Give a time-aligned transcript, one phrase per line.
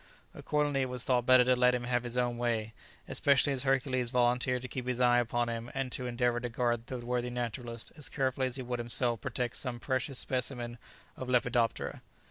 [0.33, 2.73] Accordingly it was thought better to let him have his own way,
[3.07, 6.87] especially as Hercules volunteered to keep his eye upon him, and to endeavour to guard
[6.87, 10.79] the worthy naturalist as carefully as he would himself protect some precious specimen
[11.15, 12.01] of a lepidoptera.